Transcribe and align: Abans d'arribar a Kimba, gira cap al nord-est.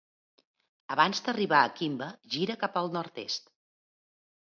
Abans 0.95 1.21
d'arribar 1.27 1.61
a 1.63 1.69
Kimba, 1.81 2.09
gira 2.39 2.59
cap 2.65 2.83
al 2.85 2.93
nord-est. 2.99 3.57